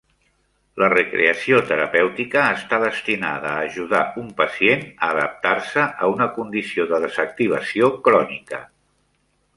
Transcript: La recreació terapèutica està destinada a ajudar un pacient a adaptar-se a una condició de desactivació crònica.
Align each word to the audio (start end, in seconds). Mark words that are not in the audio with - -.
La 0.83 0.87
recreació 0.93 1.59
terapèutica 1.71 2.45
està 2.53 2.79
destinada 2.85 3.51
a 3.51 3.61
ajudar 3.67 4.01
un 4.23 4.31
pacient 4.41 4.83
a 4.89 5.11
adaptar-se 5.17 5.85
a 6.07 6.11
una 6.15 6.31
condició 6.39 6.91
de 6.95 7.01
desactivació 7.09 7.95
crònica. 8.09 8.65